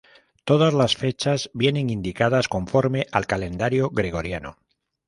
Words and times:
Todas 0.45 0.73
las 0.73 0.95
fechas 0.95 1.51
vienen 1.53 1.91
indicadas 1.91 2.47
conforme 2.47 3.05
al 3.11 3.27
calendario 3.27 3.91
gregoriano. 3.91 4.57